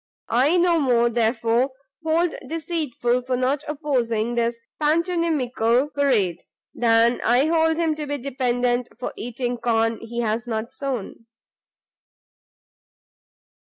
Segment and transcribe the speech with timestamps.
[0.31, 6.43] I no more, therefore, hold him deceitful for not opposing this pantomimical parade,
[6.73, 11.27] than I hold him to be dependent for eating corn he has not sown."